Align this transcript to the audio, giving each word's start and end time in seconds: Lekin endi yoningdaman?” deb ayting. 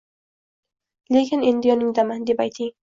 Lekin 1.17 1.47
endi 1.53 1.73
yoningdaman?” 1.73 2.29
deb 2.33 2.47
ayting. 2.49 2.79